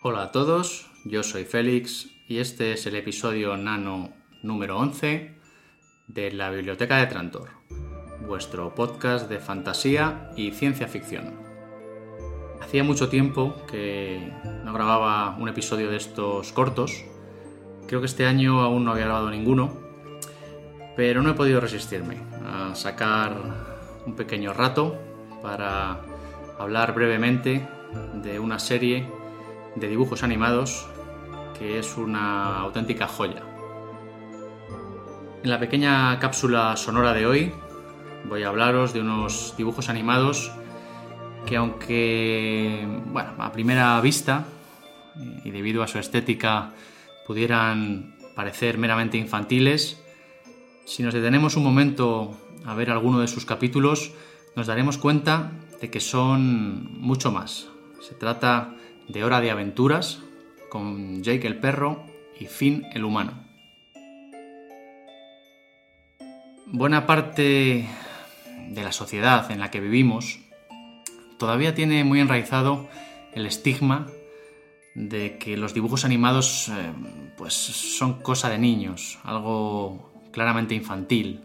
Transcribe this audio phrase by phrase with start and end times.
[0.00, 4.10] Hola a todos, yo soy Félix y este es el episodio nano
[4.44, 5.34] número 11
[6.06, 7.48] de la Biblioteca de Trantor,
[8.24, 11.34] vuestro podcast de fantasía y ciencia ficción.
[12.60, 14.32] Hacía mucho tiempo que
[14.64, 17.04] no grababa un episodio de estos cortos,
[17.88, 19.80] creo que este año aún no había grabado ninguno,
[20.94, 23.34] pero no he podido resistirme a sacar
[24.06, 24.96] un pequeño rato
[25.42, 26.02] para
[26.56, 27.66] hablar brevemente
[28.22, 29.17] de una serie
[29.76, 30.88] de dibujos animados
[31.58, 33.42] que es una auténtica joya.
[35.42, 37.52] En la pequeña cápsula sonora de hoy
[38.28, 40.52] voy a hablaros de unos dibujos animados
[41.46, 44.46] que aunque, bueno, a primera vista
[45.44, 46.72] y debido a su estética
[47.26, 50.02] pudieran parecer meramente infantiles,
[50.84, 54.12] si nos detenemos un momento a ver alguno de sus capítulos,
[54.56, 57.68] nos daremos cuenta de que son mucho más.
[58.00, 58.74] Se trata
[59.08, 60.20] de Hora de Aventuras
[60.68, 62.04] con Jake el perro
[62.38, 63.32] y Finn el humano.
[66.66, 67.88] Buena parte
[68.68, 70.40] de la sociedad en la que vivimos
[71.38, 72.88] todavía tiene muy enraizado
[73.32, 74.06] el estigma
[74.94, 76.92] de que los dibujos animados eh,
[77.36, 81.44] pues son cosa de niños, algo claramente infantil.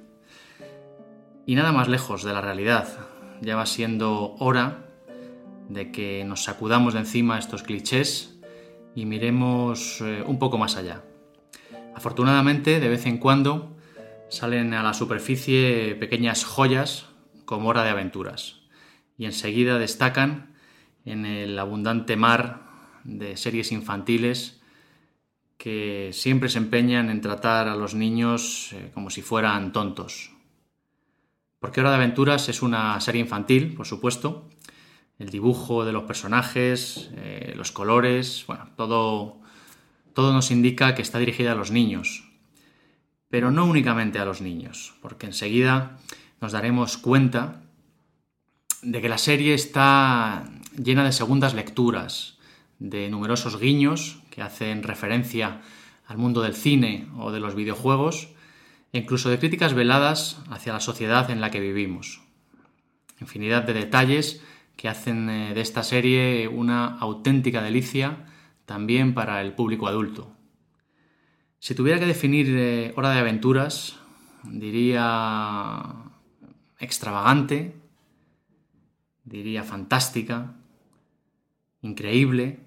[1.45, 2.87] Y nada más lejos de la realidad.
[3.41, 4.82] Ya va siendo hora
[5.69, 8.39] de que nos sacudamos de encima estos clichés
[8.95, 11.03] y miremos eh, un poco más allá.
[11.95, 13.75] Afortunadamente, de vez en cuando
[14.29, 17.07] salen a la superficie pequeñas joyas
[17.45, 18.61] como hora de aventuras
[19.17, 20.55] y enseguida destacan
[21.05, 22.63] en el abundante mar
[23.03, 24.61] de series infantiles
[25.57, 30.31] que siempre se empeñan en tratar a los niños eh, como si fueran tontos.
[31.59, 34.49] Porque Hora de Aventuras es una serie infantil, por supuesto,
[35.23, 39.37] el dibujo de los personajes, eh, los colores, bueno, todo,
[40.13, 42.29] todo nos indica que está dirigida a los niños.
[43.29, 45.97] Pero no únicamente a los niños, porque enseguida
[46.41, 47.61] nos daremos cuenta
[48.81, 50.43] de que la serie está
[50.77, 52.37] llena de segundas lecturas,
[52.79, 55.61] de numerosos guiños que hacen referencia
[56.05, 58.27] al mundo del cine o de los videojuegos,
[58.91, 62.21] e incluso de críticas veladas hacia la sociedad en la que vivimos.
[63.21, 64.43] Infinidad de detalles
[64.75, 68.25] que hacen eh, de esta serie una auténtica delicia
[68.65, 70.31] también para el público adulto.
[71.59, 73.97] Si tuviera que definir eh, Hora de Aventuras,
[74.43, 75.81] diría
[76.79, 77.75] extravagante,
[79.23, 80.55] diría fantástica,
[81.81, 82.59] increíble,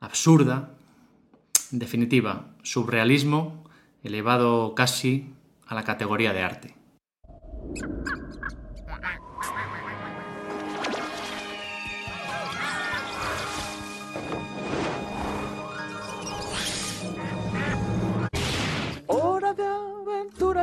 [0.00, 0.74] absurda,
[1.72, 3.64] en definitiva, surrealismo
[4.02, 5.34] elevado casi
[5.66, 6.77] a la categoría de arte.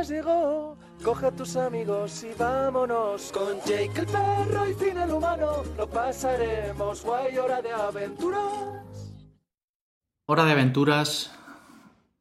[0.08, 0.76] Llegó.
[1.02, 3.32] Coge a tus amigos y vámonos.
[3.32, 7.36] Con Jake el perro y Finn el humano, lo pasaremos guay.
[7.38, 8.52] Hora de aventuras.
[10.26, 11.32] Hora de aventuras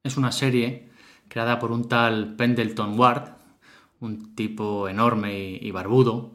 [0.04, 0.90] es una serie
[1.28, 3.32] creada por un tal Pendleton Ward,
[4.00, 6.34] un tipo enorme y, barbudo,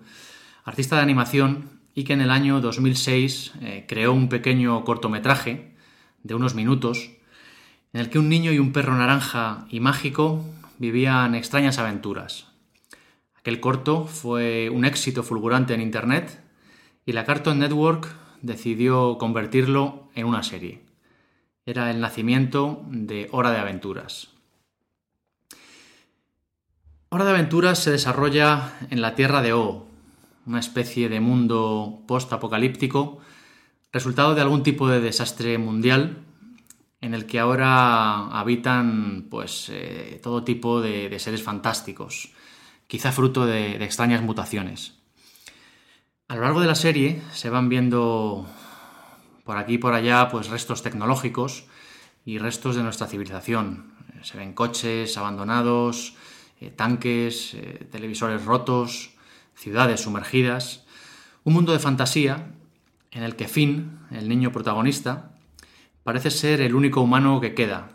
[0.65, 5.75] artista de animación y que en el año 2006 eh, creó un pequeño cortometraje
[6.23, 7.11] de unos minutos
[7.93, 10.45] en el que un niño y un perro naranja y mágico
[10.81, 12.47] vivían extrañas aventuras.
[13.39, 16.43] Aquel corto fue un éxito fulgurante en Internet
[17.05, 18.09] y la Cartoon Network
[18.41, 20.81] decidió convertirlo en una serie.
[21.67, 24.31] Era el nacimiento de Hora de Aventuras.
[27.11, 29.87] Hora de Aventuras se desarrolla en la Tierra de O,
[30.47, 33.19] una especie de mundo post-apocalíptico,
[33.93, 36.25] resultado de algún tipo de desastre mundial
[37.01, 42.33] en el que ahora habitan pues eh, todo tipo de, seres fantásticos,
[42.87, 44.95] quizá fruto de, extrañas mutaciones.
[46.29, 48.47] A lo largo de la serie se van viendo
[49.45, 51.65] por aquí y por allá pues restos tecnológicos
[52.25, 53.95] y restos de nuestra civilización.
[54.23, 56.15] Se ven coches abandonados,
[56.61, 59.13] eh, tanques, eh, televisores rotos,
[59.55, 60.85] ciudades sumergidas.
[61.43, 62.53] Un mundo de fantasía
[63.11, 65.33] en el que Finn, el niño protagonista,
[66.03, 67.93] Parece ser el único humano que queda,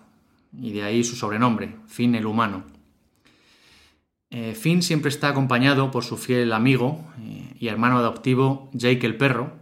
[0.53, 2.63] y de ahí su sobrenombre, Finn el humano.
[4.29, 9.17] Eh, Finn siempre está acompañado por su fiel amigo eh, y hermano adoptivo Jake el
[9.17, 9.53] perro,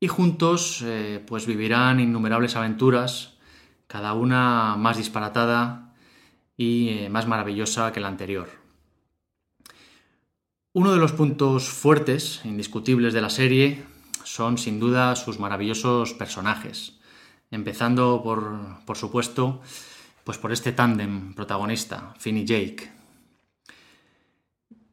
[0.00, 3.34] y juntos eh, pues vivirán innumerables aventuras,
[3.86, 5.94] cada una más disparatada
[6.56, 8.48] y más maravillosa que la anterior.
[10.72, 13.84] Uno de los puntos fuertes, indiscutibles de la serie,
[14.24, 16.95] son sin duda sus maravillosos personajes,
[17.50, 19.60] empezando por, por supuesto,
[20.24, 22.90] pues por este tándem protagonista, Finn y Jake.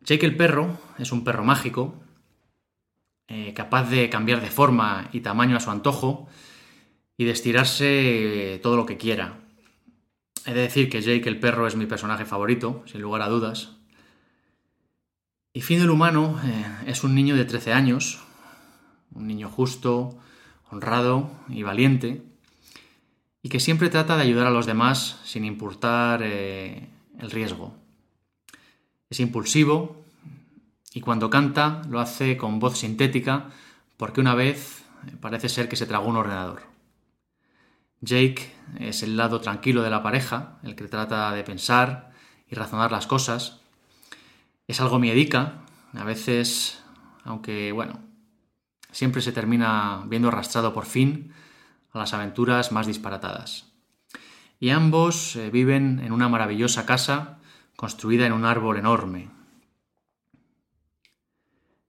[0.02, 1.96] Jake el perro es un perro mágico,
[3.28, 6.28] eh, capaz de cambiar de forma y tamaño a su antojo
[7.18, 9.40] y de estirarse todo lo que quiera.
[10.46, 13.78] He de decir que Jake el perro es mi personaje favorito, sin lugar a dudas.
[15.54, 18.22] Y Finn el humano eh, es un niño de 13 años,
[19.14, 20.20] un niño justo,
[20.70, 22.24] honrado y valiente,
[23.44, 26.88] y que siempre trata de ayudar a los demás sin importar eh,
[27.20, 27.76] el riesgo.
[29.10, 30.02] Es impulsivo
[30.94, 33.50] y cuando canta lo hace con voz sintética
[33.98, 36.64] porque una vez eh, parece ser que se tragó un ordenador.
[38.00, 42.12] Jake es el lado tranquilo de la pareja, el que trata de pensar
[42.50, 43.60] y razonar las cosas.
[44.68, 45.64] Es algo miedica,
[45.94, 46.82] a veces,
[47.24, 48.00] aunque bueno,
[48.92, 51.34] siempre se termina viendo arrastrado por fin
[51.94, 53.72] a las aventuras más disparatadas.
[54.60, 57.40] Y ambos eh, viven en una maravillosa casa
[57.76, 59.30] construida en un árbol enorme.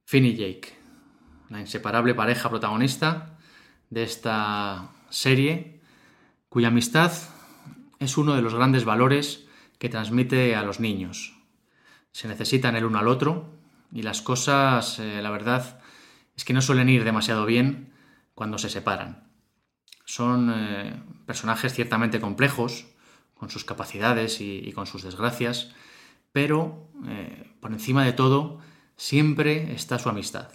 [0.05, 0.75] Finn y Jake,
[1.49, 3.39] la inseparable pareja protagonista
[3.91, 5.81] de esta serie,
[6.49, 7.13] cuya amistad
[7.99, 9.47] es uno de los grandes valores
[9.79, 11.37] que transmite a los niños.
[12.13, 13.55] Se necesitan el uno al otro
[13.93, 15.81] y las cosas, eh, la verdad,
[16.37, 17.93] es que no suelen ir demasiado bien
[18.35, 19.34] cuando se separan.
[20.05, 20.95] Son eh,
[21.27, 22.87] personajes ciertamente complejos,
[23.35, 25.73] con sus capacidades y, con sus desgracias,
[26.33, 28.61] pero eh, por encima de todo
[28.97, 30.49] siempre está su amistad.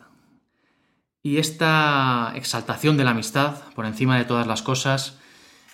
[1.22, 5.19] Y esta exaltación de la amistad, por encima de todas las cosas,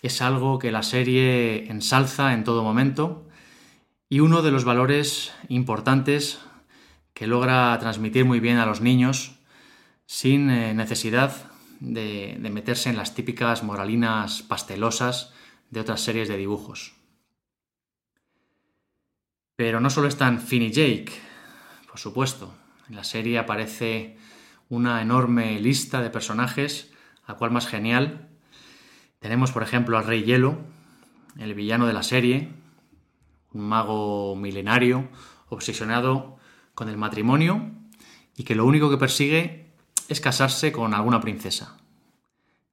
[0.02, 3.28] es algo que la serie ensalza en todo momento
[4.10, 6.40] y uno de los valores importantes
[7.14, 9.36] que logra transmitir muy bien a los niños
[10.06, 15.34] sin eh, necesidad de, meterse en las típicas moralinas pastelosas
[15.70, 16.96] de otras series de dibujos.
[19.56, 21.12] Pero no solo están Finn y Jake,
[21.90, 22.54] por supuesto.
[22.90, 24.18] En la serie aparece
[24.70, 26.92] una enorme lista de personajes,
[27.26, 28.30] a cual más genial.
[29.20, 30.60] Tenemos, por ejemplo, al Rey Hielo,
[31.40, 32.52] el villano de la serie,
[33.54, 35.10] un mago milenario,
[35.50, 36.38] obsesionado
[36.74, 37.72] con el matrimonio
[38.36, 39.65] y que lo único que persigue
[40.08, 41.78] es casarse con alguna princesa.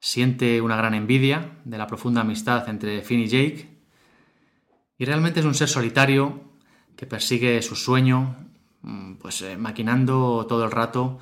[0.00, 3.68] Siente una gran envidia de la profunda amistad entre Finn y Jake
[4.98, 6.42] y realmente es un ser solitario
[6.96, 8.36] que persigue su sueño,
[8.82, 11.18] mm, pues eh, maquinando todo el rato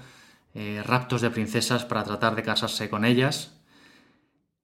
[0.52, 3.60] eh, raptos de princesas para tratar de casarse con ellas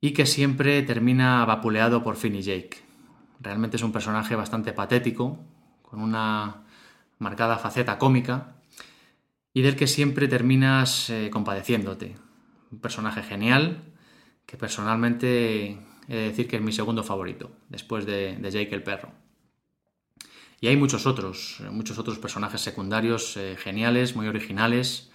[0.00, 2.82] y que siempre termina vapuleado por Finn y Jake.
[3.40, 5.38] Realmente es un personaje bastante patético,
[5.82, 6.64] con una
[7.18, 8.55] marcada faceta cómica
[9.56, 12.14] y del que siempre terminas eh, compadeciéndote.
[12.70, 13.84] Un personaje genial
[14.44, 19.12] que personalmente he de decir que es mi segundo favorito, después de, Jake el perro.
[20.60, 25.10] Y hay muchos otros, eh, muchos otros personajes secundarios eh, geniales, muy originales.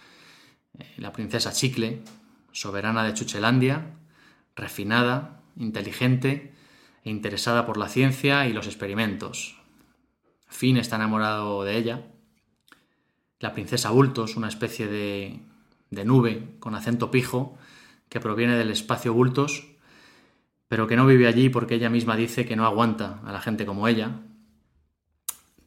[0.98, 2.02] la princesa Chicle,
[2.52, 3.94] soberana de Chuchelandia,
[4.56, 6.52] refinada, inteligente
[7.04, 9.62] e interesada por la ciencia y los experimentos.
[10.48, 12.08] Finn está enamorado de ella
[13.42, 15.40] la princesa Bultos, una especie de,
[15.90, 17.58] de nube con acento pijo
[18.08, 19.68] que proviene del espacio Bultos,
[20.68, 23.66] pero que no vive allí porque ella misma dice que no aguanta a la gente
[23.66, 24.12] como ella.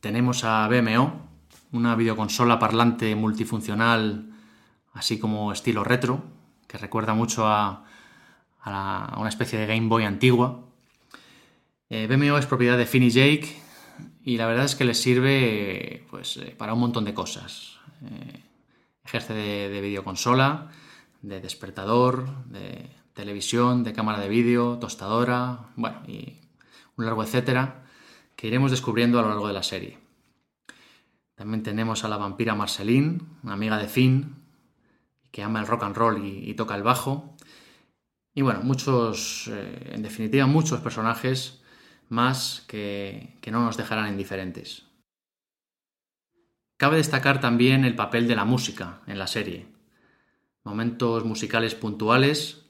[0.01, 1.29] Tenemos a BMO,
[1.73, 4.31] una videoconsola parlante multifuncional,
[4.93, 6.23] así como estilo retro,
[6.69, 7.85] que recuerda mucho a,
[8.65, 10.63] una especie de Game Boy antigua.
[11.91, 13.64] Eh, BMO es propiedad de Finn Jake
[14.25, 17.79] y la verdad es que les sirve pues, eh, para un montón de cosas.
[18.03, 18.43] Eh,
[19.05, 20.71] ejerce de, videoconsola,
[21.21, 26.41] de despertador, de televisión, de cámara de vídeo, tostadora, bueno, y
[26.97, 27.85] un largo etcétera
[28.35, 29.99] que iremos descubriendo a lo largo de la serie.
[31.35, 34.37] También tenemos a la vampira Marceline, una amiga de Finn,
[35.31, 37.37] que ama el rock and roll y, toca el bajo.
[38.35, 41.64] Y bueno, muchos, eh, en definitiva, muchos personajes
[42.09, 44.87] más que, no nos dejarán indiferentes.
[46.77, 49.67] Cabe destacar también el papel de la música en la serie.
[50.65, 52.67] Momentos musicales puntuales,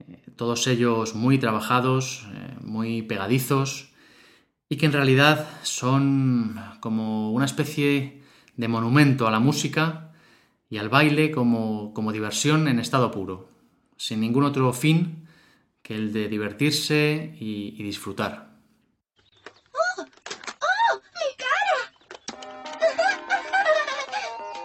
[0.00, 3.92] eh, todos ellos muy trabajados, eh, muy pegadizos,
[4.68, 8.22] y que en realidad son como una especie
[8.56, 10.12] de monumento a la música
[10.68, 13.48] y al baile como, diversión en estado puro,
[13.96, 15.26] sin ningún otro fin
[15.82, 18.47] que el de divertirse y disfrutar.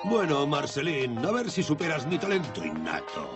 [0.06, 3.30] Bueno, Marceline, a ver si superas mi talento innato.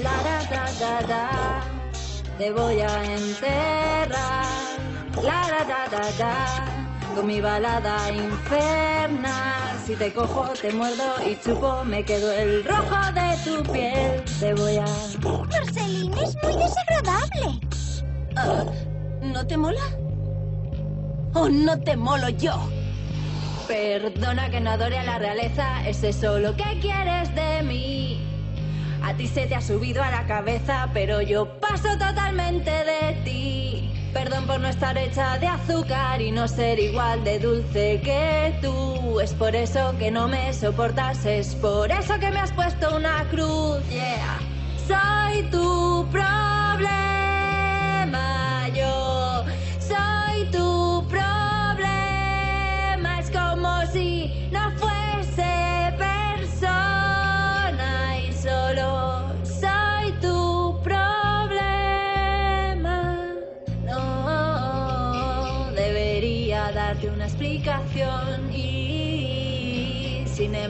[0.00, 1.62] La da da da da,
[2.38, 4.46] te voy a enterrar.
[5.20, 6.46] La da da da da,
[7.14, 9.78] con mi balada infernal.
[9.84, 14.22] Si te cojo, te muerdo y chupo, me quedo el rojo de tu piel.
[14.38, 14.86] Te voy a.
[15.50, 17.60] Marceline es muy desagradable.
[19.22, 20.01] ¿No te mola?
[21.34, 22.68] ¿O no te molo yo?
[23.66, 28.20] Perdona que no adore a la realeza, ¿es eso lo que quieres de mí?
[29.02, 33.90] A ti se te ha subido a la cabeza, pero yo paso totalmente de ti.
[34.12, 39.18] Perdón por no estar hecha de azúcar y no ser igual de dulce que tú.
[39.20, 43.24] Es por eso que no me soportas, es por eso que me has puesto una
[43.30, 43.80] cruz.
[44.86, 47.11] Soy tu problema,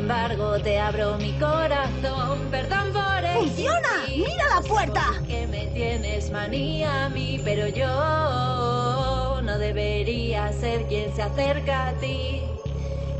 [0.02, 2.40] embargo te abro mi corazón.
[2.50, 3.02] Perdón por
[3.34, 3.78] ¡Funciona!
[4.02, 4.26] existir.
[4.26, 5.04] ¡Mira la puerta!
[5.28, 11.92] Que me tienes manía a mí, pero yo no debería ser quien se acerca a
[11.94, 12.42] ti.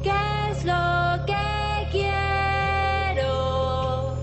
[0.03, 0.11] ¿Qué
[0.51, 4.17] es lo que quiero?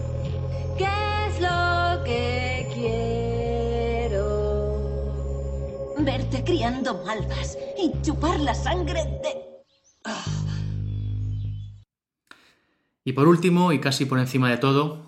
[0.77, 0.89] ¿Qué
[1.27, 4.19] es lo que quiero?
[5.99, 9.28] Verte criando malvas y chupar la sangre de...
[13.09, 15.03] Y por último, y casi por encima de todo,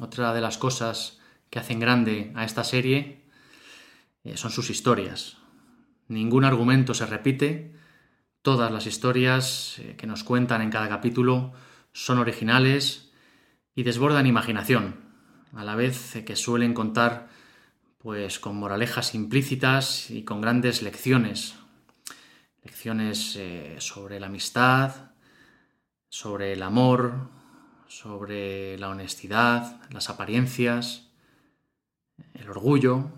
[0.00, 3.26] otra de las cosas que hacen grande a esta serie
[4.24, 5.36] eh, son sus historias.
[6.08, 7.74] Ningún argumento se repite,
[8.40, 11.52] todas las historias eh, que nos cuentan en cada capítulo
[11.92, 13.12] son originales
[13.74, 14.94] y desbordan imaginación,
[15.52, 17.28] a la vez que suelen contar
[17.98, 21.54] pues con moralejas implícitas y con grandes lecciones.
[22.64, 25.10] Lecciones eh, sobre la amistad,
[26.08, 27.28] sobre el amor,
[27.88, 31.10] sobre la honestidad, las apariencias,
[32.34, 33.10] el orgullo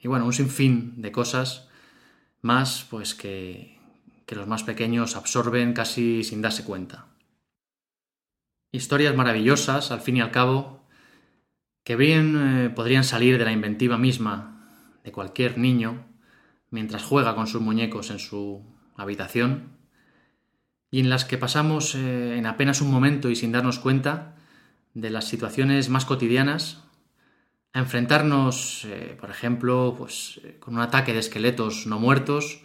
[0.00, 1.68] y bueno, un sinfín de cosas
[2.40, 3.78] más pues que,
[4.26, 7.06] que los más pequeños absorben casi sin darse cuenta.
[8.70, 10.86] Historias maravillosas, al fin y al cabo,
[11.84, 16.04] que bien eh, podrían salir de la inventiva misma de cualquier niño
[16.70, 18.62] mientras juega con sus muñecos en su
[18.94, 19.77] habitación
[20.90, 24.36] y en las que pasamos eh, en apenas un momento y sin darnos cuenta
[24.94, 26.82] de las situaciones más cotidianas
[27.74, 32.62] a enfrentarnos, eh, por ejemplo, pues, eh, con un ataque de esqueletos no muertos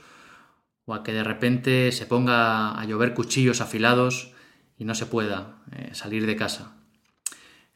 [0.86, 4.32] o a que de repente se ponga a llover cuchillos afilados
[4.78, 5.60] y no se pueda
[5.94, 6.74] salir de casa.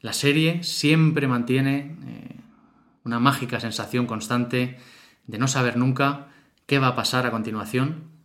[0.01, 1.95] La serie siempre mantiene
[3.05, 4.77] una mágica sensación constante
[5.25, 6.27] de no saber nunca
[6.65, 8.16] qué va a pasar a continuación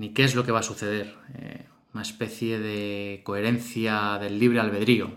[0.00, 1.14] ni qué es lo que va a suceder.
[1.34, 5.14] Eh, una especie de coherencia del libre albedrío.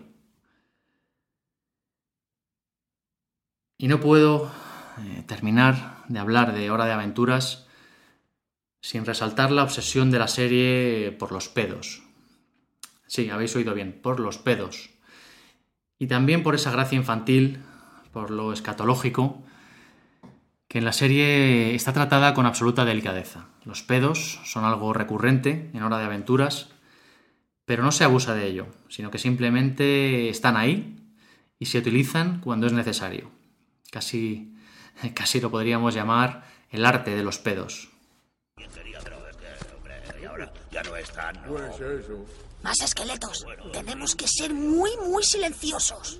[3.78, 4.52] Y no puedo
[4.98, 7.66] eh, terminar de hablar de Hora de Aventuras
[8.82, 12.04] sin resaltar la obsesión de la serie por los pedos.
[13.08, 14.90] Sí, habéis oído bien, por los pedos.
[15.98, 17.60] Y también por esa gracia infantil,
[18.12, 19.46] por lo escatológico,
[20.74, 23.46] que en la serie está tratada con absoluta delicadeza.
[23.64, 26.70] Los pedos son algo recurrente en Hora de Aventuras,
[27.64, 30.96] pero no se abusa de ello, sino que simplemente están ahí
[31.60, 33.30] y se utilizan cuando es necesario.
[33.92, 34.56] Casi,
[35.14, 37.90] casi lo podríamos llamar el arte de los pedos.
[42.64, 43.46] Más esqueletos.
[43.72, 46.20] Tenemos que ser muy, muy silenciosos.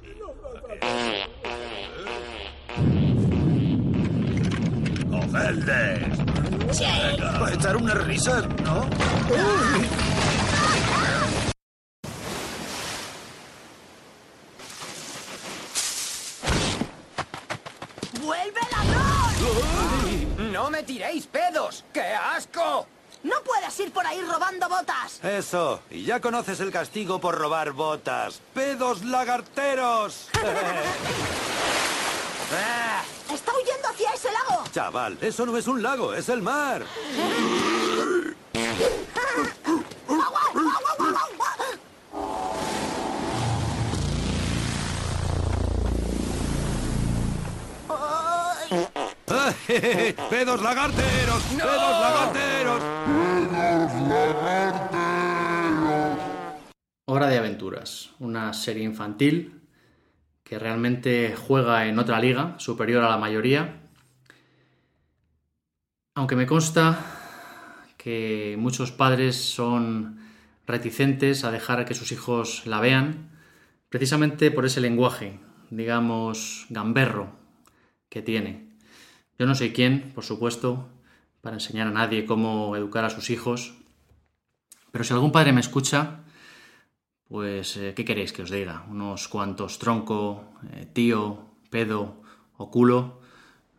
[5.34, 6.78] ¡Cogedles!
[6.78, 6.86] Sí.
[7.40, 8.88] Para echar unas risas, ¿no?
[18.22, 20.52] ¡Vuelve ladrón!
[20.52, 21.84] ¡No me tiréis pedos!
[21.92, 22.86] ¡Qué asco!
[23.24, 25.20] ¡No puedes ir por ahí robando botas!
[25.24, 28.40] Eso, y ya conoces el castigo por robar botas.
[28.54, 30.30] ¡Pedos lagarteros!
[32.54, 33.02] ¡Ah!
[34.74, 36.84] Chaval, eso no es un lago, es el mar.
[49.30, 51.44] Ay, ¡Pedos lagarteros!
[51.56, 52.82] ¡Pedos lagarteros!
[57.06, 59.62] Hora de Aventuras, una serie infantil
[60.44, 63.83] que realmente juega en otra liga, superior a la mayoría.
[66.16, 67.00] Aunque me consta
[67.98, 70.20] que muchos padres son
[70.68, 73.32] reticentes a dejar que sus hijos la vean,
[73.90, 75.40] precisamente por ese lenguaje,
[75.72, 77.32] digamos, gamberro
[78.10, 78.70] que tiene.
[79.40, 80.88] Yo no sé quién, por supuesto,
[81.42, 83.74] para enseñar a nadie cómo educar a sus hijos,
[84.92, 86.20] pero si algún padre me escucha,
[87.28, 88.86] pues, eh, ¿qué queréis que os diga?
[88.88, 92.22] Unos cuantos tronco, eh, tío, pedo
[92.58, 93.23] o culo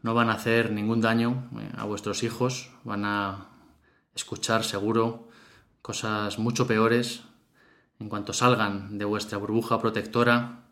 [0.05, 3.49] no van a hacer ningún daño eh, a vuestros hijos, van a
[4.15, 5.31] escuchar seguro
[5.81, 7.23] cosas mucho peores
[7.99, 10.67] en cuanto salgan de vuestra burbuja protectora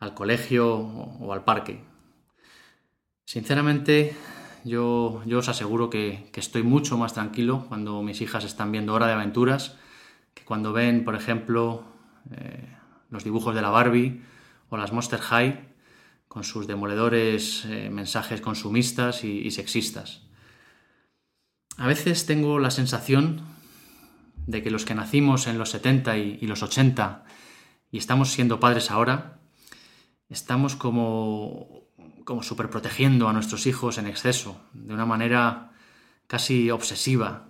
[0.00, 1.84] al colegio o, al parque.
[3.24, 4.16] Sinceramente,
[4.64, 8.92] yo, yo os aseguro que, que estoy mucho más tranquilo cuando mis hijas están viendo
[8.92, 9.76] Hora de Aventuras
[10.34, 11.84] que cuando ven, por ejemplo,
[12.32, 12.76] eh,
[13.08, 14.20] los dibujos de la Barbie
[14.68, 15.77] o las Monster High
[16.28, 20.22] con sus demoledores eh, mensajes consumistas y, sexistas.
[21.76, 23.42] A veces tengo la sensación
[24.46, 27.24] de que los que nacimos en los 70 y, los 80
[27.90, 29.40] y estamos siendo padres ahora,
[30.28, 31.84] estamos como,
[32.24, 35.72] como superprotegiendo a nuestros hijos en exceso, de una manera
[36.26, 37.48] casi obsesiva,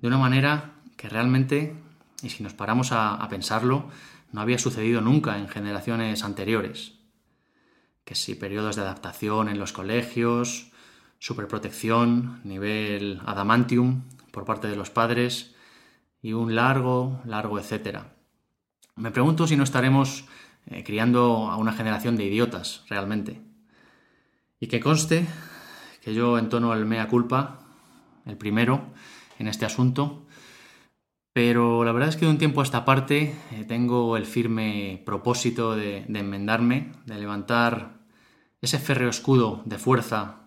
[0.00, 1.76] de una manera que realmente
[2.22, 3.88] y si nos paramos a, pensarlo,
[4.32, 6.95] no había sucedido nunca en generaciones anteriores.
[8.06, 10.70] Que si periodos de adaptación en los colegios,
[11.18, 15.54] superprotección, nivel adamantium por parte de los padres
[16.22, 18.16] y un largo, largo etcétera.
[18.94, 20.24] Me pregunto si no estaremos
[20.66, 23.42] eh, criando a una generación de idiotas realmente.
[24.58, 25.26] Y que conste
[26.00, 27.58] que yo entono el mea culpa,
[28.24, 28.94] el primero,
[29.38, 30.26] en este asunto,
[31.36, 35.02] pero la verdad es que de un tiempo a esta parte eh, tengo el firme
[35.04, 37.95] propósito de, enmendarme, de levantar
[38.66, 40.42] ese férreo escudo de fuerza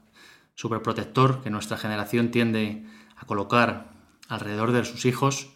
[0.54, 3.94] superprotector que nuestra generación tiende a colocar
[4.28, 5.48] alrededor de sus hijos,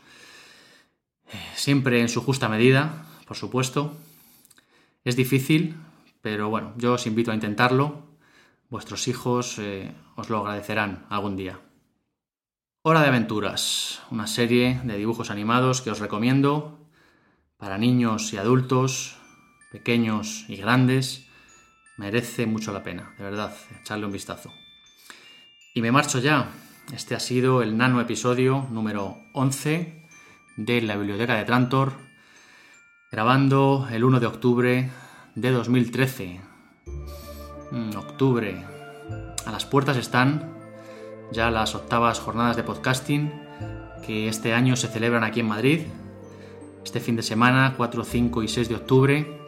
[1.27, 3.97] eh, siempre en su justa medida, por supuesto.
[5.03, 5.75] Es difícil,
[6.21, 8.01] pero bueno, yo os invito a intentarlo.
[8.69, 11.59] Vuestros hijos eh, os lo agradecerán algún día.
[12.81, 16.79] Hora de Aventuras, una serie de dibujos animados que os recomiendo
[17.57, 19.17] para niños y adultos,
[19.69, 21.27] pequeños y grandes.
[21.97, 24.51] Merece mucho la pena, de verdad, echarle un vistazo.
[25.75, 26.49] Y me marcho ya.
[26.93, 30.07] Este ha sido el nano episodio número 11
[30.57, 31.93] de la Biblioteca de Trantor,
[33.11, 34.89] grabando el 1 de octubre
[35.35, 36.41] de 2013.
[37.71, 38.65] Mm, octubre.
[39.45, 40.51] A las puertas están
[41.31, 43.31] ya las octavas jornadas de podcasting
[44.05, 45.81] que este año se celebran aquí en Madrid,
[46.83, 49.42] este fin de semana, 4, 5 y 6 de octubre.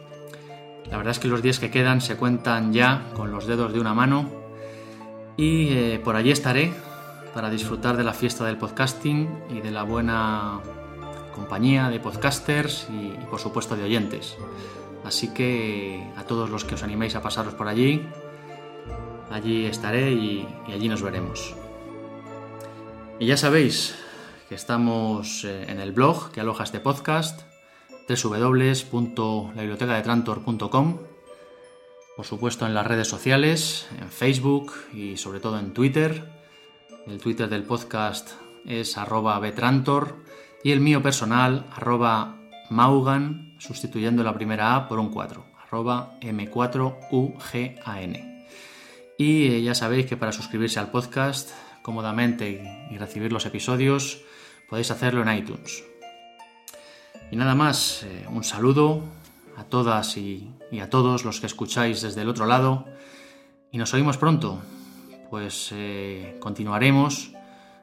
[0.90, 3.80] La verdad es que los días que quedan se cuentan ya con los dedos de
[3.80, 4.30] una mano
[5.36, 6.72] y eh, por allí estaré
[7.34, 10.60] para disfrutar de la fiesta del podcasting y de la buena
[11.34, 14.36] compañía de podcasters y, por supuesto de oyentes.
[15.04, 18.08] Así que a todos los que os animéis a pasaros por allí,
[19.30, 21.54] allí estaré y allí nos veremos.
[23.18, 23.94] Y ya sabéis
[24.48, 27.42] que estamos eh, en el blog que aloja este podcast,
[28.08, 30.98] www.labibliotecadetrantor.com,
[32.16, 36.32] por supuesto en las redes sociales, en Facebook y sobre todo en Twitter.
[37.06, 38.30] El Twitter del podcast
[38.64, 40.24] es arroba betrantor
[40.64, 42.36] y el mío personal arroba
[42.70, 48.46] maugan, sustituyendo la primera A por un 4, arroba m4ugan.
[49.18, 51.50] Y eh, ya sabéis que para suscribirse al podcast
[51.82, 54.22] cómodamente y recibir los episodios,
[54.68, 55.84] podéis hacerlo en iTunes.
[57.30, 59.02] Y nada más, eh, un saludo
[59.56, 62.84] a todas y, a todos los que escucháis desde el otro lado
[63.72, 64.60] y nos oímos pronto,
[65.30, 67.32] pues eh, continuaremos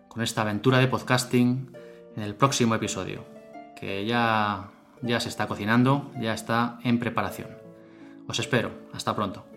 [0.07, 1.75] con esta aventura de podcasting
[2.15, 3.25] en el próximo episodio,
[3.75, 4.69] que ya,
[5.01, 7.49] ya se está cocinando, ya está en preparación.
[8.27, 9.52] Os espero, hasta pronto.